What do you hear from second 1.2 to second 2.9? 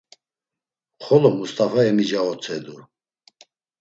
Must̆afa emica otzedu.